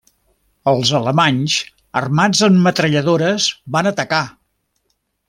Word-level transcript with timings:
Els 0.69 0.93
alemanys, 0.99 1.57
armats 2.01 2.41
amb 2.49 2.63
metralladores, 2.69 3.51
van 3.77 3.91
atacar. 3.95 4.23